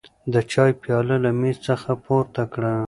د 0.33 0.35
چای 0.51 0.71
پیاله 0.81 1.15
له 1.23 1.31
مېز 1.39 1.57
څخه 1.67 1.91
پورته 2.03 2.43
کړه. 2.53 2.73